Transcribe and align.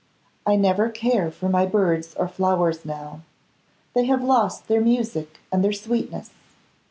I 0.47 0.55
never 0.55 0.89
care 0.89 1.29
for 1.29 1.47
my 1.47 1.67
birds 1.67 2.15
or 2.15 2.27
flowers 2.27 2.85
now. 2.85 3.21
They 3.93 4.05
have 4.05 4.23
lost 4.23 4.67
their 4.67 4.81
music 4.81 5.37
and 5.51 5.63
their 5.63 5.73
sweetness. 5.73 6.31